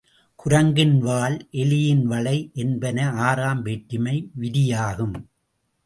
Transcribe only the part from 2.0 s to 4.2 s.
வளை என்பன ஆறாம் வேற்றுமை